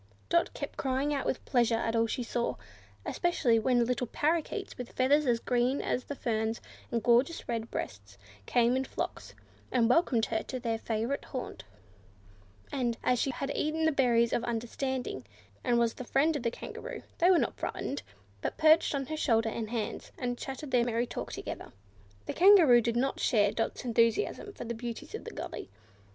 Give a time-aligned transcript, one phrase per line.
[0.29, 2.55] Dot kept crying out with pleasure at all she saw;
[3.05, 6.59] especially when little Parrakeets, with feathers as green as the ferns,
[6.91, 8.17] and gorgeous red breasts,
[8.47, 9.35] came in flocks,
[9.71, 11.65] and welcomed her to their favourite haunt;
[12.71, 15.23] and, as she had eaten the berries of understanding,
[15.63, 18.01] and was the friend of the Kangaroo, they were not frightened,
[18.41, 21.71] but perched on her shoulders and hands, and chatted their merry talk all together.
[22.25, 25.69] The Kangaroo did not share Dot's enthusiasm for the beauties of the gully.